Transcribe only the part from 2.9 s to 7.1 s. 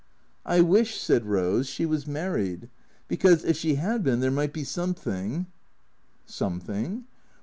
Because, if she 'ad been, there might be something" "Something?"